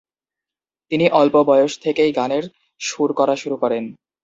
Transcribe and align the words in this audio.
তিনি 0.91 1.05
অল্প 1.11 1.35
বয়স 1.43 1.73
থেকেই 1.81 2.11
গানের 2.11 2.43
সুর 2.81 3.09
করা 3.13 3.35
শুরু 3.35 3.55
করেন। 3.57 3.83